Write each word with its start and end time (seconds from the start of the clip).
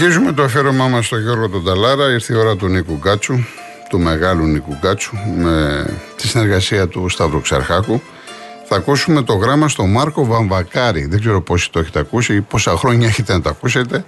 Συνεχίζουμε 0.00 0.32
το 0.32 0.42
αφιέρωμά 0.42 0.88
μας 0.88 1.06
στο 1.06 1.18
Γιώργο 1.18 1.48
τον 1.48 1.64
Ταλάρα. 1.64 2.10
Ήρθε 2.12 2.34
η 2.34 2.36
ώρα 2.36 2.56
του 2.56 2.68
Νίκου 2.68 2.96
Γκάτσου, 2.96 3.38
του 3.88 3.98
μεγάλου 3.98 4.44
Νίκου 4.44 4.76
Γκάτσου, 4.80 5.16
με 5.36 5.84
τη 6.16 6.28
συνεργασία 6.28 6.88
του 6.88 7.08
Σταύρου 7.08 7.40
Ξαρχάκου. 7.40 8.02
Θα 8.68 8.76
ακούσουμε 8.76 9.22
το 9.22 9.34
γράμμα 9.34 9.68
στο 9.68 9.86
Μάρκο 9.86 10.24
Βαμβακάρη. 10.24 11.06
Δεν 11.06 11.20
ξέρω 11.20 11.42
πόσοι 11.42 11.70
το 11.70 11.78
έχετε 11.78 11.98
ακούσει 11.98 12.34
ή 12.34 12.40
πόσα 12.40 12.76
χρόνια 12.76 13.06
έχετε 13.06 13.32
να 13.32 13.40
το 13.40 13.48
ακούσετε. 13.48 14.04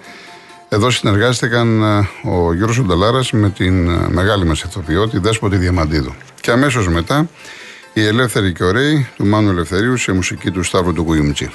Εδώ 0.68 0.90
συνεργάστηκαν 0.90 1.82
ε, 1.82 2.08
ο 2.28 2.54
Γιώργος 2.54 2.78
Ονταλάρας 2.78 3.32
με 3.32 3.50
την 3.50 3.88
ε, 3.88 4.08
μεγάλη 4.08 4.44
μας 4.44 4.62
ηθοποιό, 4.62 5.08
τη 5.08 5.18
Δέσποτη 5.18 5.56
Διαμαντίδου. 5.56 6.14
Και 6.40 6.50
αμέσως 6.50 6.88
μετά 6.88 7.28
η 7.92 8.06
Ελεύθερη 8.06 8.52
και 8.52 8.64
Ωραίοι 8.64 9.08
του 9.16 9.26
Μάνου 9.26 9.50
Ελευθερίου 9.50 9.96
σε 9.96 10.12
μουσική 10.12 10.50
του 10.50 10.62
Σταύρου 10.62 10.92
του 10.92 11.04
Κουγιμτζή. 11.04 11.50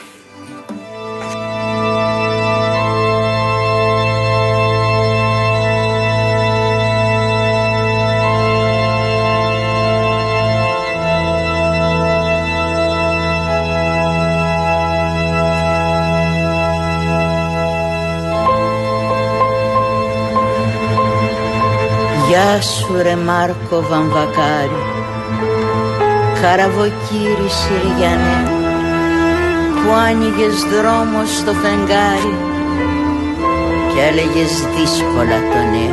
Γεια 22.37 22.61
σου 22.61 22.93
ρε 23.01 23.15
Μάρκο 23.15 23.81
Βαμβακάρη. 23.89 24.81
Καραβοκύρι 26.41 27.49
Συριανέ 27.49 28.39
Που 29.73 29.91
άνοιγες 30.07 30.55
δρόμο 30.55 31.25
στο 31.25 31.53
φεγγάρι 31.53 32.35
Και 33.93 34.01
έλεγες 34.07 34.53
δύσκολα 34.75 35.39
το 35.51 35.59
ναι. 35.71 35.87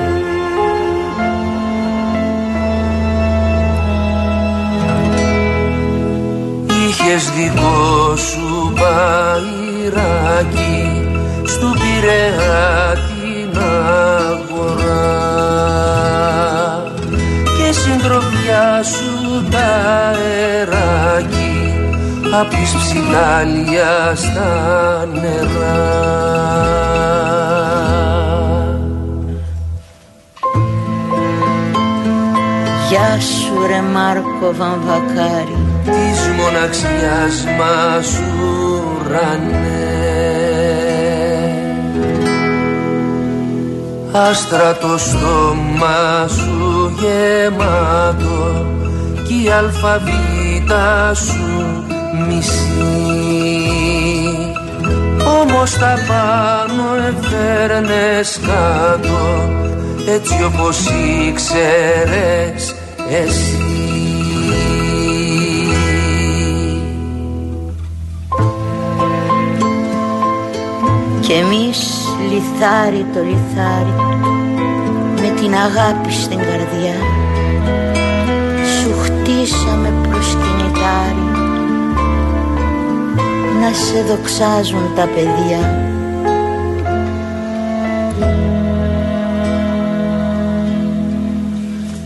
Είχες 6.89 7.31
δικό 7.31 8.17
σου 8.17 8.73
μπαϊράκι 8.75 10.07
Στου 11.45 11.71
Πειραιά 11.71 12.93
την 12.95 13.49
σου 18.83 19.49
τα 19.51 19.59
αεράκι 20.11 21.75
απ' 22.41 22.49
τις 22.51 22.75
ψηλάλια 22.75 24.15
στα 24.15 25.09
νερά. 25.13 26.25
Γεια 32.89 33.21
σου 33.21 33.67
ρε 33.67 33.81
Μάρκο 33.81 34.53
Βαμβακάρη 34.57 35.57
Της 35.85 36.29
μοναξιάς 36.37 37.45
μας 37.59 38.21
ουρανές 38.41 39.84
Άστρα 44.17 44.77
το 44.77 44.99
στόμα 44.99 46.29
σου 46.29 46.93
γεμάτο 46.99 48.67
κι 49.27 49.43
η 49.45 49.51
αλφαβήτα 49.51 51.15
σου 51.15 51.85
μισή. 52.29 52.65
Όμως 55.41 55.79
τα 55.79 55.99
πάνω 56.09 56.85
έφερνες 57.09 58.41
κάτω 58.47 59.51
έτσι 60.09 60.45
όπως 60.45 60.79
ήξερες 61.27 62.75
εσύ. 63.11 63.59
Κι 71.21 71.33
εμείς 71.33 71.94
λιθάρι 72.35 73.07
το 73.15 73.21
λιθάρι 73.23 73.95
με 75.21 75.29
την 75.41 75.55
αγάπη 75.55 76.13
στην 76.13 76.39
καρδιά. 76.39 76.97
Σου 78.75 78.91
χτίσαμε 79.03 79.93
προσκυνητάρι 80.03 81.29
να 83.61 83.73
σε 83.73 84.03
δοξάζουν 84.09 84.95
τα 84.95 85.09
παιδιά. 85.15 85.63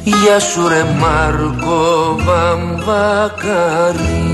Γεια 0.05 0.39
σου 0.39 0.69
ρε 0.69 0.85
Μάρκο 1.01 2.17
Βαμβακαρί 2.25 4.28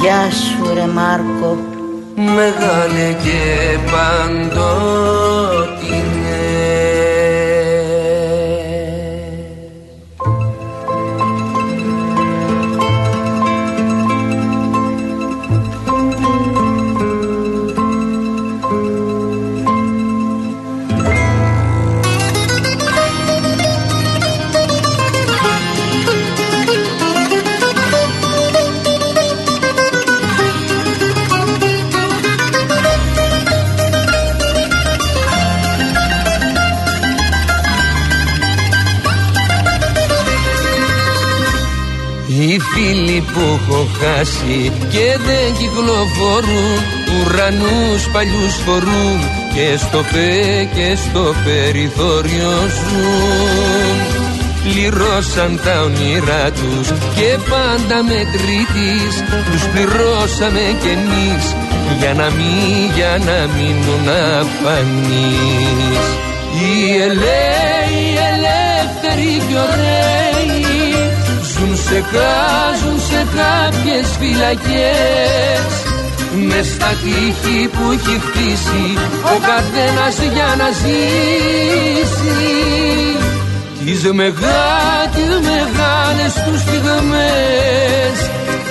Γεια 0.00 0.30
σου 0.30 0.74
ρε 0.74 0.86
Μάρκο. 0.86 1.58
Μεγάλε 2.14 3.12
και 3.22 3.78
παντότινε 3.90 5.77
και 44.98 45.18
δεν 45.28 45.54
κυκλοφορούν 45.58 46.80
ουρανούς 47.14 48.08
παλιούς 48.12 48.54
φορούν 48.64 49.18
και 49.54 49.76
στο 49.76 50.04
πέ 50.12 50.68
και 50.74 50.96
στο 50.96 51.34
περιθώριο 51.44 52.52
ζουν. 52.76 53.96
Πληρώσαν 54.62 55.60
τα 55.64 55.80
όνειρά 55.82 56.50
τους 56.50 56.88
και 57.16 57.30
πάντα 57.50 58.02
με 58.02 58.20
τρίτης 58.32 59.14
Τους 59.50 59.64
πληρώσαμε 59.72 60.64
κι 60.82 60.88
εμείς 60.88 61.44
για 61.98 62.14
να 62.14 62.30
μην, 62.30 62.90
για 62.94 63.18
να 63.26 63.38
μείνουν 63.54 64.08
αφανείς. 64.40 66.06
Οι 66.54 66.92
ελέοι, 67.02 68.02
ελεύθεροι 68.30 69.42
κι 69.48 69.54
ωραίοι 69.54 70.27
Ζουν 70.27 70.27
σε 71.86 72.04
κάζουν 72.12 72.98
σε 73.08 73.26
κάποιες 73.38 74.06
φυλακές. 74.18 75.68
Μες 76.48 76.66
στα 76.66 76.92
τείχη 77.02 77.68
που 77.68 77.84
έχει 77.92 78.20
χτίσει 78.24 78.84
ο 79.32 79.36
καθένας 79.50 80.16
για 80.34 80.50
να 80.60 80.68
ζήσει. 80.80 82.36
Τις 83.84 84.02
μεγάλες, 84.12 85.32
μεγάλες 85.50 86.32
τους 86.44 86.60
στιγμές. 86.60 88.16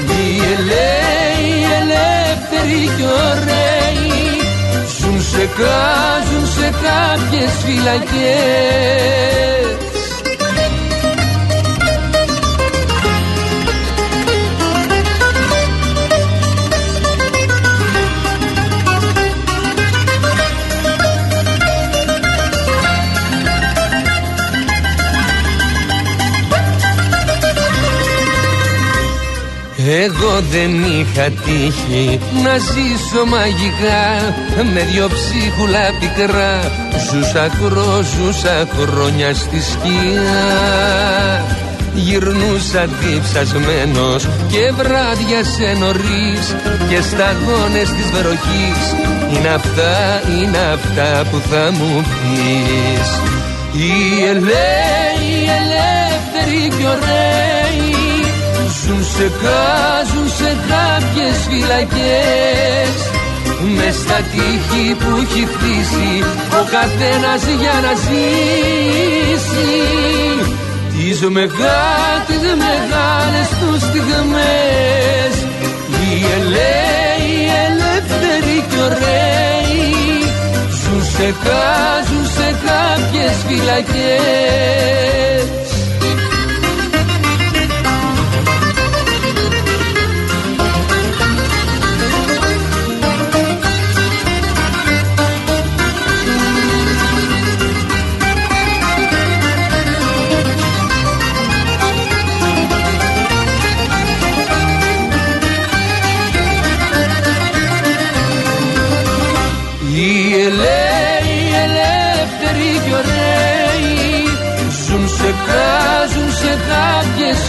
Οι 0.07 0.25
ελέοι, 0.53 1.51
ελεύθεροι 1.79 2.81
και 2.97 3.05
ωραίοι. 3.29 4.25
Ζουν 4.99 5.21
σε 5.21 5.49
κάζουν 5.57 6.45
σε 6.55 6.67
κάποιες 6.85 7.51
φυλακές 7.65 9.07
Εγώ 30.03 30.41
δεν 30.51 30.71
είχα 30.83 31.29
τύχει 31.29 32.19
να 32.43 32.57
ζήσω 32.57 33.25
μαγικά 33.25 34.03
Με 34.73 34.81
δυο 34.91 35.07
ψίχουλα 35.07 35.85
πικρά. 35.99 36.71
Ζούσα 37.11 37.49
κρό, 37.59 38.03
ζούσα 38.15 38.67
χρόνια 38.75 39.33
στη 39.33 39.61
σκιά. 39.61 41.45
Γυρνούσα 41.93 42.87
διψασμένος 42.99 44.27
και 44.51 44.71
βράδιασε 44.77 45.77
νωρίς 45.79 46.55
Και 46.89 47.01
σταγόνες 47.01 47.89
της 47.89 48.11
βροχής. 48.11 48.81
Είναι 49.33 49.49
αυτά, 49.49 50.21
είναι 50.39 50.57
αυτά 50.73 51.29
που 51.31 51.41
θα 51.49 51.71
μου 51.71 52.01
πεις. 52.01 53.09
Οι 53.73 54.23
ελέοι, 54.23 55.27
οι 55.29 55.49
ελεύθεροι 55.59 56.77
και 56.77 56.87
ωραίοι 56.87 57.56
Ζουν 58.87 59.03
σε 59.03 59.31
κάζουν 59.43 60.27
σε 60.37 60.51
κάποιες 60.71 61.37
φυλακές. 61.49 62.93
Μες 63.75 63.95
στα 63.95 64.19
τείχη 64.31 64.85
που 64.99 65.11
έχει 65.21 65.43
χτίσει 65.51 66.11
ο 66.59 66.61
καθένας 66.75 67.41
για 67.61 67.75
να 67.85 67.93
ζήσει. 68.05 69.75
Τις 70.93 71.19
μεγάλες, 71.21 72.41
μεγάλες 72.65 73.47
τους 73.59 73.81
στιγμές. 73.87 75.33
Οι 75.97 76.11
ελέοι, 76.37 77.27
οι 77.29 77.45
ελεύθεροι 77.67 78.57
και 78.69 78.79
ωραίοι 78.87 79.87
ζουν 80.79 81.03
σε, 81.13 81.27
ζουν 82.07 82.25
σε 82.35 82.47
κάποιες 82.67 83.35
φυλακές 83.47 84.87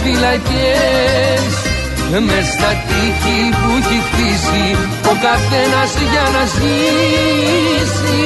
φυλακές. 0.03 1.51
Μες 2.27 2.47
στα 2.55 2.71
τείχη 2.87 3.39
που 3.59 3.69
έχει 3.79 3.99
χτίσει 4.07 4.65
ο 5.11 5.13
καθένας 5.27 5.91
για 6.11 6.25
να 6.35 6.43
ζήσει. 6.55 8.25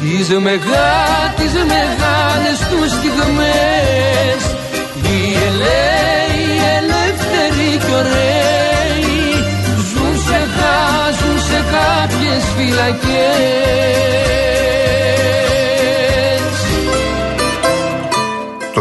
Τις, 0.00 0.28
μεγά, 0.46 0.92
τις 1.36 1.52
μεγάλες 1.72 2.58
τους 2.70 2.90
στιγμές. 2.96 4.40
Οι 5.06 5.18
ελέοι, 5.46 6.40
οι 6.46 6.58
ελεύθεροι 6.78 7.70
και 7.84 7.94
ωραίοι 8.00 9.22
ζουν 9.90 10.14
σε, 10.26 10.40
ζουν 11.18 11.38
σε 11.48 11.60
κάποιες 11.74 12.42
φυλακές 12.56 14.39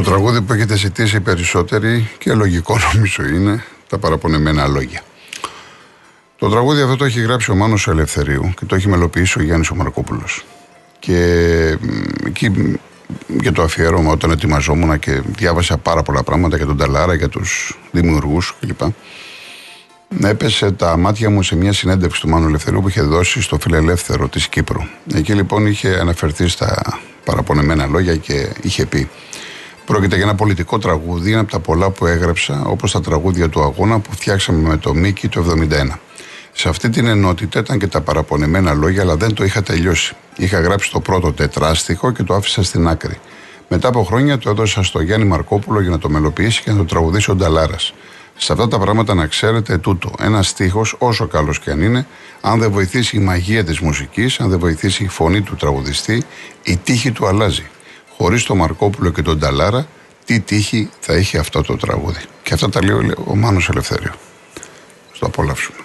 τραγούδι 0.10 0.42
που 0.42 0.54
έχετε 0.54 0.76
ζητήσει 0.76 1.20
περισσότεροι 1.20 2.10
και 2.18 2.34
λογικό 2.34 2.78
νομίζω 2.94 3.26
είναι 3.26 3.64
τα 3.90 3.98
παραπονεμένα 3.98 4.68
λόγια. 4.68 5.02
Το 6.38 6.50
τραγούδι 6.50 6.82
αυτό 6.82 6.96
το 6.96 7.06
έχει 7.06 7.22
γράψει 7.22 7.52
ο 7.52 7.56
Μάνος 7.56 7.88
Ελευθερίου 7.88 8.54
και 8.60 8.66
το 8.66 8.76
έχει 8.76 8.88
μελοποιήσει 8.88 9.40
ο 9.40 9.42
Γιάννης 9.42 9.70
ο 9.70 9.76
Μαρκόπουλος. 9.76 10.46
Και 11.00 11.18
εκεί 12.26 12.80
για 13.28 13.52
το 13.52 13.62
αφιέρωμα 13.62 14.12
όταν 14.12 14.32
ετοιμαζόμουν 14.32 15.00
και 15.00 15.22
διάβασα 15.26 15.78
πάρα 15.78 16.02
πολλά 16.02 16.24
πράγματα 16.24 16.58
για 16.58 16.66
τον 16.66 16.78
Ταλάρα, 16.78 17.14
για 17.14 17.30
τους 17.30 17.80
δημιουργούς 17.92 18.56
κλπ. 18.60 18.82
Έπεσε 20.24 20.72
τα 20.72 20.98
μάτια 20.98 21.30
μου 21.30 21.44
σε 21.44 21.56
μια 21.56 21.74
συνέντευξη 21.74 22.22
του 22.22 22.30
Μάνου 22.30 22.48
Ελευθερίου 22.48 22.82
που 22.82 22.88
είχε 22.88 23.02
δώσει 23.02 23.42
στο 23.42 23.58
Φιλελεύθερο 23.60 24.28
της 24.28 24.48
Κύπρου. 24.48 24.82
Εκεί 25.14 25.34
λοιπόν 25.34 25.66
είχε 25.66 25.98
αναφερθεί 26.00 26.48
στα 26.48 27.00
παραπονεμένα 27.24 27.86
λόγια 27.86 28.16
και 28.16 28.50
είχε 28.62 28.86
πει 28.86 29.10
Πρόκειται 29.90 30.16
για 30.16 30.24
ένα 30.24 30.36
πολιτικό 30.36 30.78
τραγούδι, 30.78 31.32
ένα 31.32 31.42
από 31.42 31.52
τα 31.52 31.60
πολλά 31.60 31.90
που 31.90 32.06
έγραψα, 32.06 32.64
όπως 32.66 32.92
τα 32.92 33.02
τραγούδια 33.02 33.50
του 33.50 33.62
αγώνα 33.62 34.00
που 34.00 34.12
φτιάξαμε 34.12 34.68
με 34.68 34.78
το 34.78 34.94
Μίκη 34.94 35.28
το 35.28 35.42
71. 35.42 36.00
Σε 36.52 36.70
αυτή 36.70 36.90
την 36.90 37.08
ενότητα 37.08 37.60
ήταν 37.60 37.80
και 37.80 37.88
τα 37.88 38.02
παραπονεμένα 38.02 38.74
λόγια, 38.74 39.02
αλλά 39.02 39.16
δεν 39.16 39.34
το 39.34 39.44
είχα 39.44 39.64
τελειώσει. 39.64 40.16
Είχα 40.38 40.60
γράψει 40.60 40.92
το 40.92 41.00
πρώτο 41.00 41.34
τετράστιχο 41.34 42.12
και 42.12 42.24
το 42.24 42.34
άφησα 42.34 42.64
στην 42.64 42.88
άκρη. 42.88 43.20
Μετά 43.68 43.88
από 43.88 44.04
χρόνια 44.04 44.38
το 44.38 44.50
έδωσα 44.50 44.84
στο 44.84 45.02
Γιάννη 45.02 45.26
Μαρκόπουλο 45.26 45.82
για 45.82 45.90
να 45.90 45.98
το 46.00 46.10
μελοποιήσει 46.10 46.62
και 46.62 46.72
να 46.72 46.78
το 46.78 46.86
τραγουδήσει 46.86 47.32
ο 47.32 47.36
Νταλάρας. 47.36 47.94
Σε 48.36 48.52
αυτά 48.52 48.68
τα 48.68 48.80
πράγματα 48.80 49.14
να 49.14 49.26
ξέρετε 49.26 49.78
τούτο. 49.78 50.12
Ένας 50.20 50.48
στίχος, 50.48 50.96
όσο 51.00 51.28
καλός 51.28 51.60
και 51.60 51.72
αν 51.72 51.82
είναι, 51.82 52.08
αν 52.42 52.60
δεν 52.60 52.72
βοηθήσει 52.72 53.18
η 53.18 53.20
μαγεία 53.20 53.64
της 53.64 53.80
μουσικής, 53.80 54.40
αν 54.40 54.50
δεν 54.50 54.60
βοηθήσει 54.60 55.04
η 55.04 55.08
φωνή 55.08 55.42
του 55.42 55.56
τραγουδιστή, 55.56 56.24
η 56.64 56.78
τύχη 56.78 57.12
του 57.12 57.28
αλλάζει 57.28 57.70
χωρίς 58.22 58.44
τον 58.44 58.58
Μαρκόπουλο 58.58 59.10
και 59.10 59.22
τον 59.22 59.40
Ταλάρα, 59.40 59.88
τι 60.26 60.40
τύχη 60.40 60.90
θα 61.00 61.14
είχε 61.16 61.38
αυτό 61.38 61.62
το 61.62 61.78
τραγούδι. 61.78 62.22
Και 62.44 62.54
αυτά 62.54 62.70
τα 62.70 62.84
λέει 62.84 63.14
ο 63.26 63.36
Μάνος 63.36 63.70
Ελευθέριο. 63.70 64.14
Στο 65.12 65.26
απολαύσουμε. 65.26 65.78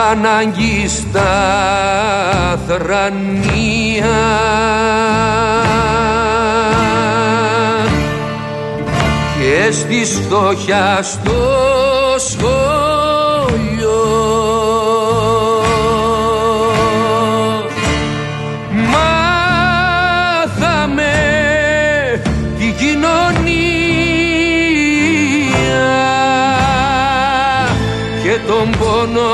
Ανάγκη 0.00 0.88
στα 0.88 1.30
θρανία. 2.68 4.20
Και 9.38 9.72
στη 9.72 10.04
φτώχεια 10.04 10.98
στο 11.02 11.71
τον 28.52 28.70
πόνο 28.78 29.30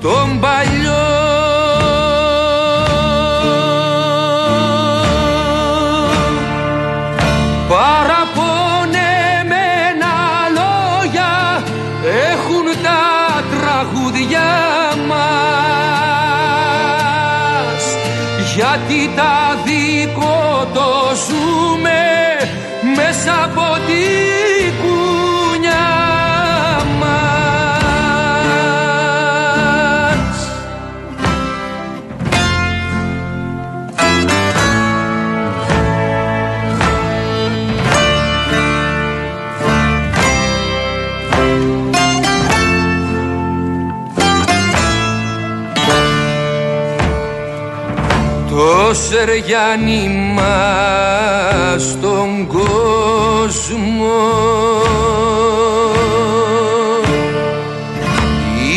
τον 0.00 0.40
παλιό 0.40 1.17
Σεργιάννη 48.94 50.32
μας 50.34 51.82
στον 51.82 52.46
κόσμο. 52.46 54.16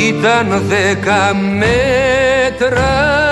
Ήταν 0.07 0.61
δέκα 0.67 1.35
μέτρα 1.35 3.30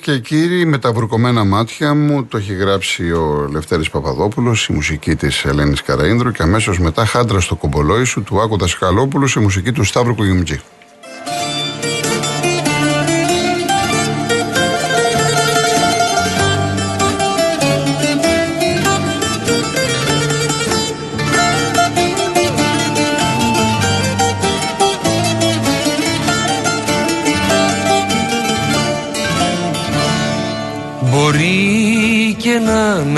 και 0.04 0.18
κύριοι 0.18 0.64
με 0.64 0.78
τα 0.78 0.92
βρουκωμένα 0.92 1.44
μάτια 1.44 1.94
μου. 1.94 2.24
Το 2.26 2.36
έχει 2.36 2.54
γράψει 2.54 3.12
ο 3.12 3.48
Λευτέρης 3.52 3.90
Παπαδόπουλος, 3.90 4.68
η 4.68 4.72
μουσική 4.72 5.14
της 5.14 5.44
Ελένης 5.44 5.82
Καραίνδρου 5.82 6.30
και 6.30 6.42
αμέσως 6.42 6.78
μετά 6.78 7.04
χάντρα 7.04 7.40
στο 7.40 7.54
κομπολόι 7.54 8.04
σου 8.04 8.22
του 8.22 8.40
Άκου 8.40 8.58
Δασκαλόπουλου, 8.58 9.28
η 9.36 9.40
μουσική 9.40 9.72
του 9.72 9.84
Σταύρου 9.84 10.14
Κουγιμτζή. 10.14 10.60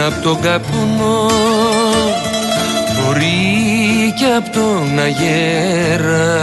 Απ' 0.07 0.23
τον 0.23 0.41
καπνό. 0.41 1.31
Μπορεί 2.95 4.13
και 4.19 4.27
απ' 4.37 4.49
τον 4.53 4.99
αγέρα. 4.99 6.35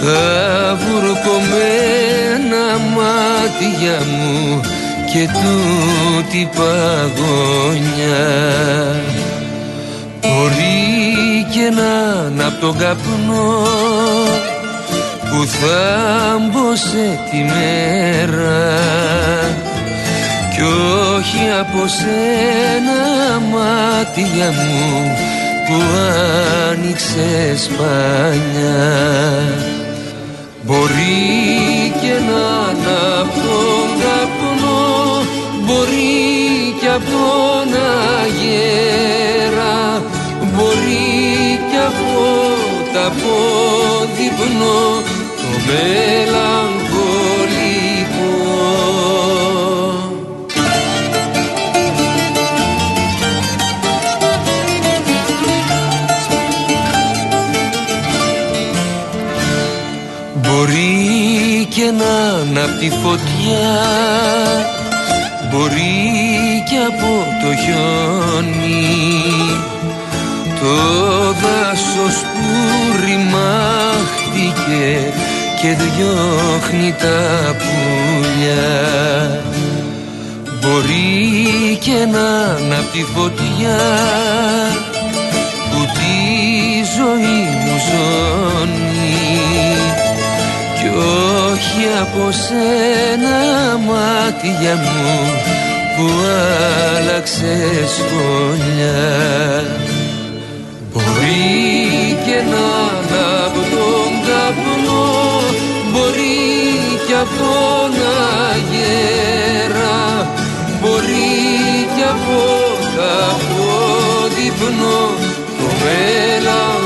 Τα 0.00 0.78
βουρκωμένα 0.80 2.64
μάτια 2.94 3.98
μου 4.06 4.60
και 5.12 5.28
τούτη 5.32 6.50
παγωνιά. 6.56 8.30
Μπορεί 10.20 11.46
και 11.50 11.70
να 11.76 12.46
απ' 12.46 12.60
τον 12.60 12.78
καπνό 12.78 13.66
που 15.30 15.46
θα 15.46 16.38
μπω 16.50 16.72
τη 17.30 17.38
μέρα 17.38 18.60
κι 20.62 20.68
όχι 21.16 21.44
από 21.60 21.86
σένα 21.86 23.00
μάτια 23.52 24.50
μου 24.50 25.16
που 25.66 25.78
άνοιξες 26.70 27.62
σπάνια 27.62 28.82
Μπορεί 30.62 31.92
και 32.00 32.14
να 32.28 32.44
αναπτώ 32.68 33.60
καπνό 34.02 35.22
Μπορεί 35.64 36.74
και 36.80 36.88
από 36.88 37.04
τον 37.10 37.68
αγέρα 38.22 40.02
Μπορεί 40.40 41.58
και 41.70 41.78
από 41.86 42.22
τα 42.92 43.12
πόδιπνο 43.20 44.80
Το 45.40 45.48
μελαγχολικό 61.90 62.44
να 62.52 62.64
απ' 62.64 62.78
τη 62.78 62.88
φωτιά. 62.90 63.70
Μπορεί 65.50 66.62
και 66.68 66.76
από 66.76 67.12
το 67.42 67.54
χιόνι 67.56 68.90
Το 70.60 70.76
δάσος 71.32 72.16
που 72.20 72.46
ρημάχτηκε 73.04 74.84
και 75.60 75.68
διώχνει 75.68 76.94
τα 76.98 77.20
πουλιά. 77.58 78.80
Μπορεί 80.60 81.76
και 81.80 82.06
να 82.12 82.76
απ' 82.78 82.92
τη 82.92 83.04
φωτιά 83.14 83.80
που 85.70 85.80
τη 85.94 86.14
ζωή 86.96 87.40
μου 87.64 87.76
ζώνει. 87.90 88.81
κι 88.81 88.81
όχι 90.96 91.82
από 92.00 92.30
σένα 92.30 93.38
μάτια 93.86 94.74
μου 94.76 95.32
που 95.96 96.06
άλλαξε 96.96 97.56
σχολιά 97.96 99.64
Μπορεί 100.92 102.18
και 102.26 102.38
να 102.50 102.92
από 103.46 103.60
τον 103.74 104.10
καπνό 104.26 105.40
Μπορεί 105.92 106.40
και 107.06 107.14
από 107.14 107.34
τον 107.38 107.92
αγέρα 108.50 110.00
Μπορεί 110.80 111.86
και 111.96 112.04
από 112.14 112.42
κάποιο 112.96 113.72
διπνό 114.36 115.00
Το 115.58 115.66
να 116.44 116.81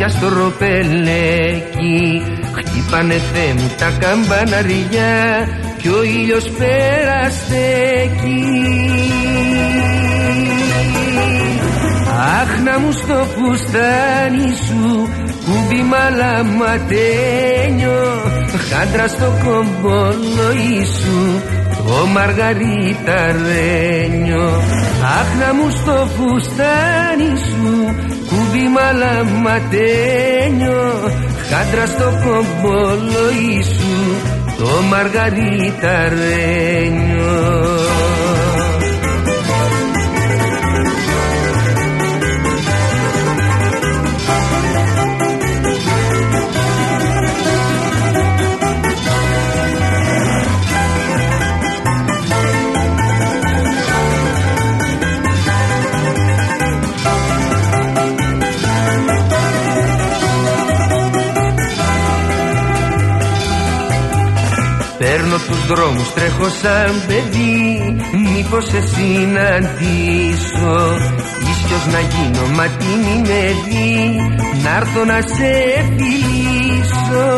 σπάθηκα 0.00 0.08
στο 0.08 0.28
ροπελέκι 0.28 2.22
χτύπανε 2.52 3.20
θέμου 3.32 3.70
τα 3.78 3.90
καμπαναριά 4.00 5.48
κι 5.78 5.88
ο 5.88 6.02
ήλιος 6.02 6.50
περαστέκει. 6.50 8.44
Αχ 12.40 12.50
να 12.64 12.78
μου 12.78 12.92
στο 12.92 13.26
φουστάνι 13.34 14.52
σου 14.66 15.08
κουμπί 15.44 15.82
μαλαματένιο 15.82 18.02
χάντρα 18.70 19.08
στο 19.08 19.32
κομπολόι 19.44 20.84
σου 20.84 21.42
το 21.76 22.06
μαργαριταρένιο 22.06 24.46
Αχ 25.18 25.28
να 25.40 25.54
μου 25.54 25.70
στο 25.70 26.08
φουστάνι 26.16 27.32
σου 27.36 27.94
κουμπί 28.50 28.68
μαλαματένιο 28.68 30.82
Χάντρα 31.50 31.86
στο 31.86 32.12
κομπολόι 32.24 33.62
σου 33.62 33.96
το 34.58 34.82
μαργαριταρένιο 34.88 37.79
στους 65.50 65.66
δρόμους 65.66 66.12
τρέχω 66.12 66.48
σαν 66.62 67.02
παιδί. 67.06 67.96
Μήπως 68.34 68.64
σε 68.64 68.80
συναντήσω 68.80 70.76
Ίσιος 71.50 71.86
να 71.92 72.00
γίνω 72.00 72.46
μα 72.54 72.66
τι 72.66 72.86
μη 73.04 73.20
με 73.20 73.42
δεις. 73.64 74.62
Να'ρθω 74.62 75.04
να 75.04 75.20
σε 75.20 75.52
φιλήσω. 75.96 77.28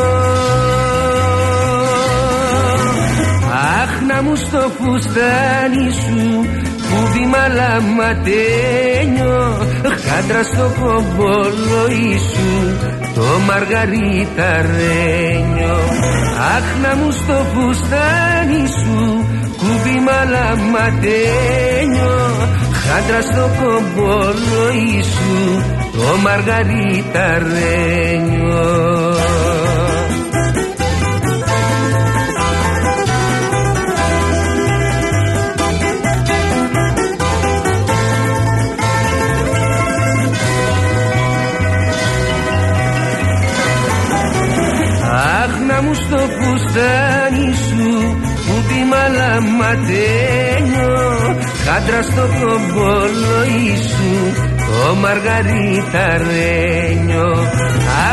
Αχ 3.83 4.01
να 4.09 4.23
μου 4.23 4.37
στο 4.37 4.73
φουστάνι 4.79 5.91
σου 5.91 6.47
που 6.93 7.01
μαλαματένιο 7.33 9.41
Χάντρα 9.83 10.43
στο 10.43 10.67
κομπολόι 10.81 12.19
σου 12.33 12.53
το 13.15 13.27
μαργαριταρένιο 13.47 15.77
Αχ 16.57 16.67
να 16.83 16.93
μου 16.97 17.11
στο 17.11 17.47
φουστάνι 17.53 18.65
σου 18.67 19.27
κουβί 19.59 19.99
μαλαματένιο 20.07 22.17
Χάντρα 22.73 23.23
στο 23.23 23.51
κομπολόι 23.63 25.03
σου 25.03 25.63
το 25.93 26.17
μαργαριταρένιο 26.23 29.12
μου 45.93 45.99
στο 45.99 46.17
φουστάνι 46.17 47.49
σου 47.67 47.91
που 48.47 48.55
τη 48.69 48.79
μαλαματένιο 48.93 50.97
χάντρα 51.65 52.01
στο 52.03 52.25
κομπολόι 52.41 53.69
σου 53.89 54.11
το 54.57 54.95
μαργαριταρένιο 54.95 57.31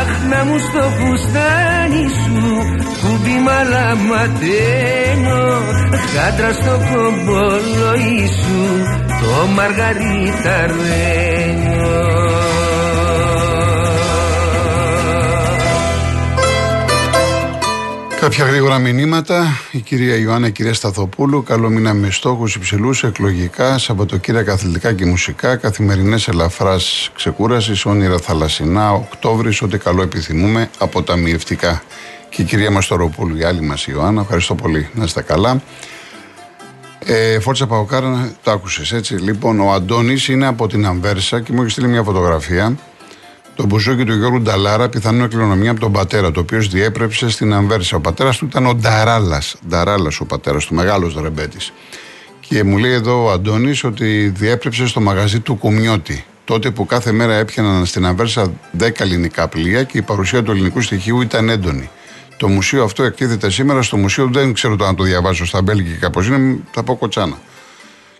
Αχ 0.00 0.10
να 0.30 0.40
μου 0.44 0.58
στο 0.58 0.82
φουστάνι 0.96 2.06
σου 2.22 2.42
που 3.00 3.10
τη 3.24 3.34
μαλαματένιο 3.46 5.46
χάντρα 6.14 6.50
στο 6.52 6.74
κομπολόι 6.90 8.20
σου 8.40 8.60
το 9.20 9.32
μαργαριταρένιο 9.56 11.69
Κάποια 18.30 18.44
γρήγορα 18.44 18.78
μηνύματα. 18.78 19.46
Η 19.70 19.78
κυρία 19.78 20.16
Ιωάννα, 20.16 20.46
η 20.46 20.52
κυρία 20.52 20.74
Σταθοπούλου. 20.74 21.42
Καλό 21.42 21.68
μήνα 21.68 21.94
με 21.94 22.10
στόχους 22.10 22.54
υψηλούς, 22.54 23.04
εκλογικά, 23.04 23.78
Σαββατοκύριακα 23.78 24.52
αθλητικά 24.52 24.92
και 24.92 25.04
μουσικά, 25.06 25.56
καθημερινές 25.56 26.28
ελαφράς 26.28 27.10
ξεκούρασης, 27.14 27.84
όνειρα 27.84 28.18
θαλασσινά, 28.18 28.92
Οκτώβρης, 28.92 29.62
ό,τι 29.62 29.78
καλό 29.78 30.02
επιθυμούμε, 30.02 30.70
αποταμιευτικά. 30.78 31.82
Και 32.28 32.42
η 32.42 32.44
κυρία 32.44 32.70
Μαστοροπούλου, 32.70 33.36
η 33.36 33.44
άλλη 33.44 33.60
μας 33.60 33.86
Ιωάννα, 33.86 34.20
ευχαριστώ 34.20 34.54
πολύ. 34.54 34.88
Να 34.94 35.04
είστε 35.04 35.22
καλά. 35.22 35.62
Ε, 36.98 37.40
Φόρτσα 37.40 37.66
Παοκάρα, 37.66 38.32
το 38.42 38.50
άκουσες 38.50 38.92
έτσι. 38.92 39.14
Λοιπόν, 39.14 39.60
ο 39.60 39.72
Αντώνης 39.72 40.28
είναι 40.28 40.46
από 40.46 40.66
την 40.66 40.86
Αμβέρσα 40.86 41.40
και 41.40 41.52
μου 41.52 41.62
έχει 41.62 41.70
στείλει 41.70 41.88
μια 41.88 42.02
φωτογραφία 42.02 42.76
το 43.60 43.66
μπουζόκι 43.66 44.04
του 44.04 44.14
Γιώργου 44.14 44.40
Νταλάρα, 44.40 44.88
πιθανόν 44.88 45.28
κληρονομιά 45.28 45.70
από 45.70 45.80
τον 45.80 45.92
πατέρα, 45.92 46.30
το 46.30 46.40
οποίος 46.40 46.68
διέπρεψε 46.68 47.30
στην 47.30 47.52
Αμβέρσα. 47.52 47.96
Ο 47.96 48.00
πατέρας 48.00 48.36
του 48.38 48.44
ήταν 48.44 48.66
ο 48.66 48.74
Νταράλας. 48.74 49.56
Νταράλας 49.68 50.20
ο 50.20 50.24
πατέρας 50.24 50.66
του, 50.66 50.74
μεγάλος 50.74 51.16
ρεμπέτη. 51.22 51.56
Και 52.40 52.64
μου 52.64 52.78
λέει 52.78 52.92
εδώ 52.92 53.24
ο 53.24 53.30
Αντώνης 53.30 53.84
ότι 53.84 54.28
διέπρεψε 54.28 54.86
στο 54.86 55.00
μαγαζί 55.00 55.40
του 55.40 55.54
Κουμιώτη. 55.54 56.24
Τότε 56.44 56.70
που 56.70 56.86
κάθε 56.86 57.12
μέρα 57.12 57.34
έπιαναν 57.34 57.86
στην 57.86 58.06
Αμβέρσα 58.06 58.52
10 58.78 59.00
ελληνικά 59.00 59.48
πλοία 59.48 59.82
και 59.82 59.98
η 59.98 60.02
παρουσία 60.02 60.42
του 60.42 60.50
ελληνικού 60.50 60.80
στοιχείου 60.80 61.20
ήταν 61.20 61.48
έντονη. 61.48 61.90
Το 62.36 62.48
μουσείο 62.48 62.84
αυτό 62.84 63.02
εκτίθεται 63.02 63.50
σήμερα 63.50 63.82
στο 63.82 63.96
μουσείο, 63.96 64.28
δεν 64.32 64.52
ξέρω 64.52 64.76
το 64.76 64.84
αν 64.84 64.96
το 64.96 65.02
διαβάσω 65.02 65.46
στα 65.46 65.62
Μπέλγικα 65.62 66.10
πώ 66.10 66.22
είναι, 66.22 66.58
θα 66.70 66.82
πω 66.82 66.96
κοτσάνα. 66.96 67.38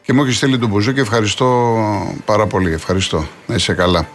Και 0.02 0.12
μου 0.12 0.22
έχει 0.22 0.32
στείλει 0.32 0.58
τον 0.58 0.68
Μπουζούκι, 0.68 1.00
ευχαριστώ 1.00 1.74
πάρα 2.24 2.46
πολύ. 2.46 2.72
Ευχαριστώ. 2.72 3.26
Να 3.46 3.54
είσαι 3.54 3.72
καλά. 3.72 4.08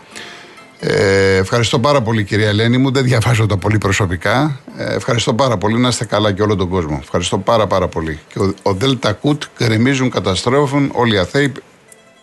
Ε, 0.79 1.35
ευχαριστώ 1.35 1.79
πάρα 1.79 2.01
πολύ 2.01 2.23
κυρία 2.23 2.47
Ελένη 2.47 2.77
μου. 2.77 2.91
Δεν 2.91 3.03
διαβάζω 3.03 3.45
τα 3.45 3.57
πολύ 3.57 3.77
προσωπικά. 3.77 4.59
Ε, 4.77 4.93
ευχαριστώ 4.95 5.33
πάρα 5.33 5.57
πολύ. 5.57 5.77
Να 5.77 5.87
είστε 5.87 6.05
καλά 6.05 6.31
και 6.31 6.41
όλο 6.41 6.55
τον 6.55 6.69
κόσμο. 6.69 6.99
Ευχαριστώ 7.01 7.37
πάρα 7.37 7.67
πάρα 7.67 7.87
πολύ. 7.87 8.19
Και 8.33 8.39
ο, 8.39 8.53
ο 8.61 8.73
Δέλτα 8.73 9.13
Κουτ 9.13 9.43
γκρεμίζουν, 9.57 10.09
καταστρέφουν. 10.09 10.91
Όλοι 10.93 11.15
οι 11.15 11.17
αθέοι, 11.17 11.51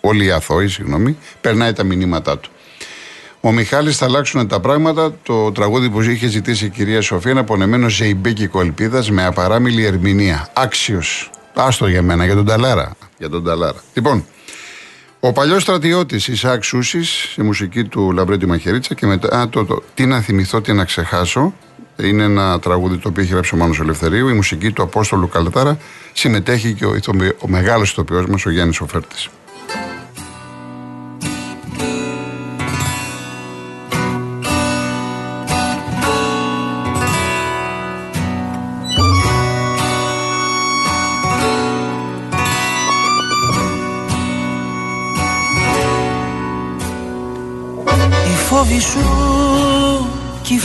όλοι 0.01 0.25
οι 0.25 0.31
αθώοι, 0.31 0.69
συγγνώμη, 0.69 1.17
περνάει 1.41 1.73
τα 1.73 1.83
μηνύματά 1.83 2.39
του. 2.39 2.51
Ο 3.41 3.53
Μιχάλης 3.53 3.97
θα 3.97 4.05
αλλάξουν 4.05 4.49
τα 4.49 4.61
πράγματα. 4.61 5.15
Το 5.23 5.53
τραγούδι 5.53 5.91
που 5.91 6.03
είχε 6.03 6.27
ζητήσει 6.27 6.65
η 6.65 6.69
κυρία 6.69 7.01
Σοφία 7.01 7.31
είναι 7.31 7.41
απονεμένο 7.41 7.89
Ζεϊμπέκικο 7.89 8.61
Ελπίδας 8.61 9.11
με 9.11 9.25
απαράμιλη 9.25 9.85
ερμηνεία. 9.85 10.49
Άξιος. 10.53 11.31
Άστο 11.55 11.87
για 11.87 12.03
μένα, 12.03 12.25
για 12.25 12.35
τον 12.35 12.45
Ταλάρα. 12.45 12.97
Για 13.19 13.29
τον 13.29 13.45
Ταλάρα. 13.45 13.83
Λοιπόν, 13.95 14.25
ο 15.25 15.33
παλιός 15.33 15.63
στρατιώτης 15.63 16.29
Ισaac 16.29 16.59
Σούσης, 16.61 17.35
η 17.37 17.43
μουσική 17.43 17.85
του 17.85 18.13
Λαμπρέτη 18.13 18.47
Μαχαιρίτσα 18.47 18.95
και 18.95 19.07
μετά 19.07 19.39
α, 19.39 19.49
το, 19.49 19.65
το, 19.65 19.83
Τι 19.95 20.07
να 20.07 20.21
θυμηθώ, 20.21 20.61
τι 20.61 20.73
να 20.73 20.85
ξεχάσω. 20.85 21.55
Είναι 21.97 22.23
ένα 22.23 22.59
τραγούδι 22.59 22.97
το 22.97 23.09
οποίο 23.09 23.23
έχει 23.23 23.33
γράψει 23.33 23.55
ο 23.55 23.59
Μάνος 23.59 23.81
Ελευθερίου. 23.81 24.29
Η 24.29 24.33
μουσική 24.33 24.73
του 24.73 24.83
Απόστολου 24.83 25.29
Καλατάρα 25.29 25.79
συμμετέχει 26.13 26.73
και 26.73 26.85
ο, 26.85 26.97
ο 27.39 27.49
μεγάλος 27.49 27.91
ηθοποιός 27.91 28.27
μας, 28.27 28.47
ο 28.47 28.51
Γιάννης 28.51 28.81
Οφέρτης. 28.81 29.29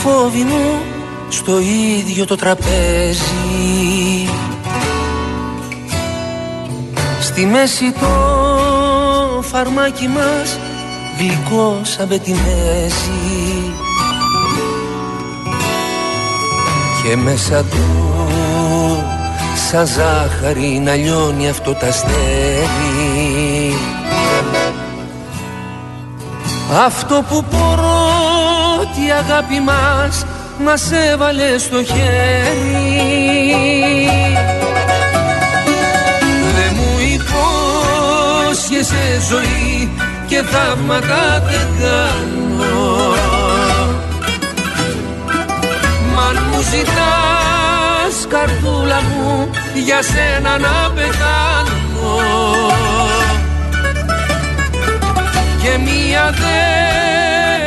Φόβοι 0.07 0.43
μου 0.43 0.81
στο 1.29 1.59
ίδιο 1.59 2.25
το 2.25 2.35
τραπέζι. 2.35 4.29
Στη 7.21 7.45
μέση 7.45 7.91
το 7.91 8.07
φαρμάκι 9.41 10.07
μας 10.07 10.59
γλυκό 11.17 11.79
σαν 11.83 12.07
πετιμέζι 12.07 13.73
Και 17.03 17.15
μέσα 17.15 17.63
του 17.63 17.85
σαν 19.69 19.87
ζάχαρη 19.87 20.81
να 20.83 20.95
λιώνει 20.95 21.49
αυτό 21.49 21.73
τα 21.73 21.87
αστέρι 21.87 22.67
αυτό 26.85 27.23
που 27.29 27.43
πρώτη 29.07 29.31
αγάπη 29.31 29.59
μας 29.59 30.25
μας 30.63 30.91
έβαλε 31.11 31.57
στο 31.57 31.83
χέρι. 31.83 32.99
Δε 36.55 36.69
μου 36.75 36.97
υπόσχεσαι 38.43 39.05
ζωή 39.29 39.91
και 40.27 40.41
θαύματα 40.41 41.43
δεν 41.45 41.67
κάνω. 41.79 43.15
Μα 46.15 46.21
αν 46.21 46.37
μου 46.51 46.61
ζητάς 46.61 48.27
καρδούλα 48.29 49.01
μου 49.01 49.49
για 49.85 50.01
σένα 50.01 50.57
να 50.57 50.91
πεθάνω. 50.95 52.17
Και 55.61 55.77
μία 55.77 56.33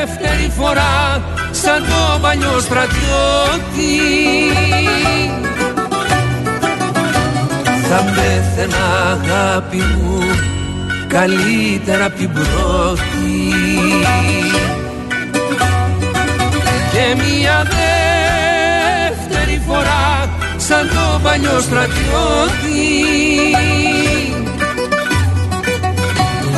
δεύτερη 0.01 0.53
φορά 0.57 1.23
σαν 1.51 1.85
το 1.85 2.19
παλιό 2.21 2.59
στρατιώτη. 2.61 3.97
Θα 7.89 8.05
πέθαινα 8.15 8.85
αγάπη 9.11 9.77
μου 9.77 10.19
καλύτερα 11.09 12.05
απ' 12.05 12.17
την 12.17 12.33
πρώτη. 12.33 13.53
Και 16.93 17.15
μία 17.23 17.67
δεύτερη 19.19 19.63
φορά 19.67 20.29
σαν 20.57 20.89
το 20.89 21.21
παλιό 21.23 21.61
στρατιώτη. 21.61 22.89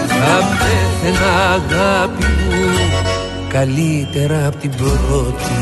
Θα 0.09 0.37
πέθαινα 0.59 1.33
αγάπη 1.55 2.25
μου 2.25 2.92
καλύτερα 3.53 4.47
από 4.47 4.57
την 4.57 4.71
πρώτη. 4.71 5.53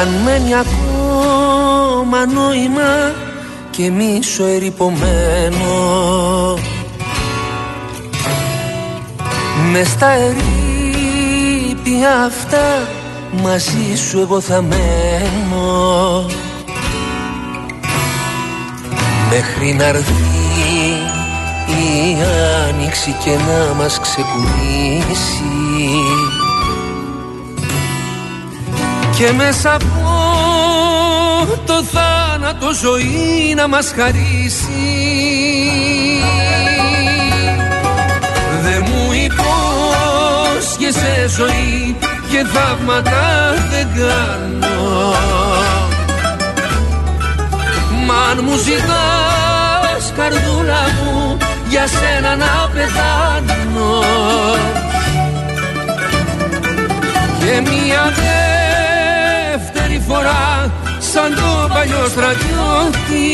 Αν 0.00 0.08
μένει 0.24 0.54
ακόμα 0.54 2.26
νόημα 2.26 3.26
και 3.78 3.90
μίσο 3.90 4.44
ερυπωμένος. 4.44 5.00
Μες 9.72 9.88
στα 9.88 10.10
ερήπια 10.10 10.50
αυτά 12.26 12.88
μαζί 13.42 13.96
σου 14.08 14.18
εγώ 14.18 14.40
θα 14.40 14.62
μένω. 14.62 16.26
Μέχρι 19.30 19.72
να 19.72 19.88
η 21.68 22.16
άνοιξη 22.68 23.16
και 23.24 23.30
να 23.30 23.74
μας 23.74 24.00
ξεκουνήσει 24.00 25.48
και 29.16 29.32
μέσα 29.32 29.74
από 29.74 30.87
το 31.66 31.82
θάνατο 31.82 32.72
ζωή 32.82 33.54
να 33.56 33.68
μας 33.68 33.92
χαρίσει. 33.96 34.92
Δε 38.62 38.78
μου 38.78 39.12
υπόσχεσαι 39.24 41.28
ζωή 41.36 41.96
και 42.30 42.44
θαύματα 42.52 43.54
δεν 43.70 43.86
κάνω. 43.96 45.14
Μα 48.06 48.14
αν 48.30 48.38
μου 48.42 48.56
ζητάς 48.56 50.12
καρδούλα 50.16 50.82
μου 51.04 51.36
για 51.68 51.86
σένα 51.86 52.36
να 52.36 52.70
πεθάνω. 52.72 54.02
Και 57.38 57.60
μια 57.60 58.12
δεύτερη 59.64 59.98
φορά 60.08 60.70
σαν 61.12 61.34
το 61.34 61.68
παλιό 61.74 62.06
στρατιώτη. 62.08 63.28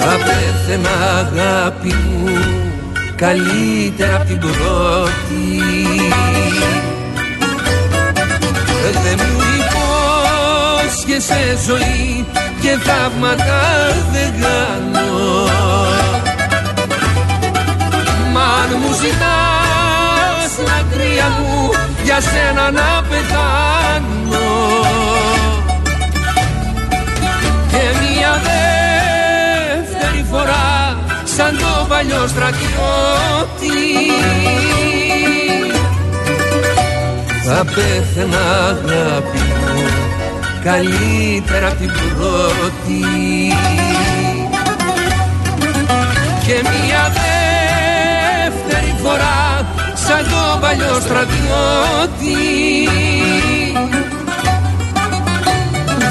Θα 0.00 0.14
πέθαινα 0.24 0.94
αγάπη 1.18 1.94
μου 1.94 2.28
καλύτερα 3.16 4.16
από 4.16 4.24
την 4.24 4.38
πρώτη. 4.38 5.60
Δεν 9.02 9.18
μου 9.18 9.40
υπόσχεσαι 10.82 11.58
ζωή 11.66 12.26
και 12.60 12.78
θαύματα 12.82 13.60
δεν 14.12 14.32
κάνω 14.40 15.10
Μα 18.32 18.40
αν 18.40 18.70
μου 18.80 18.92
ζητάς 18.92 20.52
μακριά 20.66 21.28
μου 21.40 21.70
για 22.12 22.20
σένα 22.20 22.70
να 22.70 23.02
πεθάνω. 23.08 24.50
Και 27.70 27.84
μια 28.00 28.32
δεύτερη 28.48 30.24
φορά 30.30 30.98
σαν 31.24 31.58
το 31.58 31.86
παλιό 31.88 32.26
στρατιώτη 32.26 33.80
θα 37.44 37.64
πέθαινα 37.64 38.44
αγάπη 38.68 39.38
μου 39.38 39.82
καλύτερα 40.64 41.66
από 41.68 41.76
την 41.76 41.90
πρώτη. 41.92 43.00
Και 46.46 46.54
μια 46.62 47.12
δεύτερη 48.42 48.94
φορά 49.02 49.42
σαν 50.12 50.24
το 50.24 50.58
παλιό 50.60 51.00
στρατιώτη. 51.00 52.36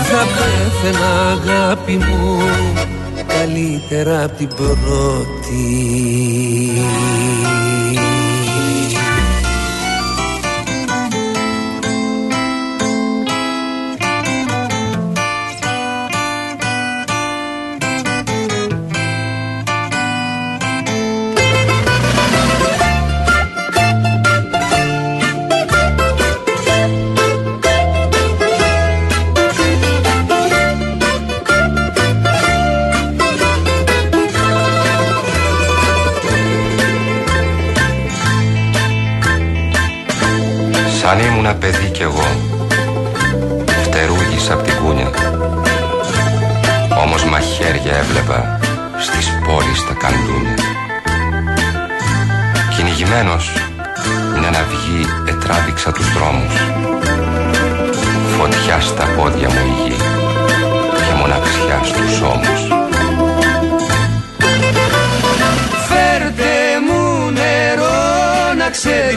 Θα 0.09 0.23
πέθαινα 0.35 1.09
αγάπη 1.31 1.97
μου 1.97 2.37
καλύτερα 3.27 4.23
από 4.23 4.35
την 4.37 4.47
πρώτη 4.47 5.61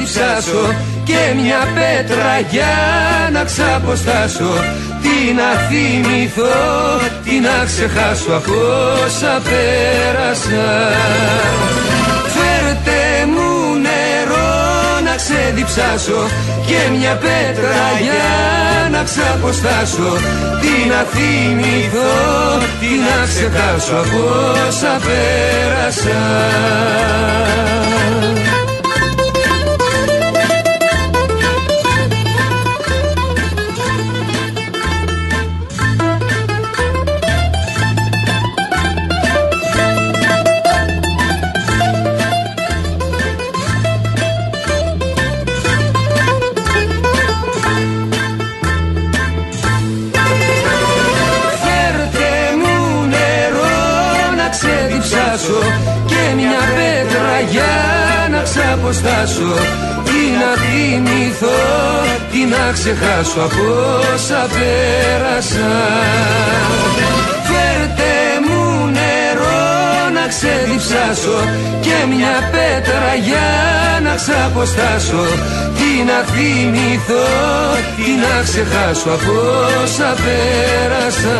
ξεδιψάσω 0.04 0.74
και 1.04 1.20
μια 1.42 1.62
πέτρα 1.74 2.32
για 2.50 2.74
να 3.32 3.44
ξαποστάσω. 3.44 4.52
Τι 5.02 5.32
να 5.32 5.50
θυμηθώ, 5.68 6.56
τι 7.24 7.34
να 7.40 7.64
ξεχάσω 7.64 8.32
από 8.32 8.52
όσα 9.04 9.40
πέρασα. 9.46 10.68
Φέρτε 12.34 13.00
μου 13.32 13.50
νερό 13.86 14.52
να 15.04 15.14
ξεδιψάσω 15.22 16.20
και 16.66 16.80
μια 16.98 17.14
πέτρα 17.24 17.82
για 18.06 18.88
να 18.90 19.02
ξαποστάσω. 19.02 20.10
Τι 20.60 20.88
να 20.88 21.00
θυμηθώ, 21.14 22.14
τι 22.80 22.90
να 23.06 23.16
ξεχάσω 23.26 23.94
από 23.94 24.22
όσα 24.68 24.98
πέρασα 25.06 26.22
αποστάσω 59.44 60.04
Τι 60.04 60.20
να 60.40 60.50
θυμηθώ, 60.62 61.60
τι 62.32 62.44
να 62.44 62.72
ξεχάσω 62.72 63.40
από 63.40 63.66
όσα 64.14 64.46
πέρασα. 64.54 65.72
Φέρτε 67.48 68.14
μου 68.46 68.86
νερό 68.86 70.10
να 70.14 70.26
ξεδιψάσω 70.28 71.38
και 71.80 72.06
μια 72.14 72.50
πέτρα 72.52 73.14
για 73.24 73.50
να 74.02 74.14
ξαποστάσω. 74.14 75.24
Τι 75.78 76.02
να 76.04 76.18
θυμηθώ, 76.32 77.26
τι 77.96 78.10
να 78.24 78.42
ξεχάσω 78.42 79.10
από 79.10 79.32
όσα 79.82 80.14
πέρασα 80.24 81.38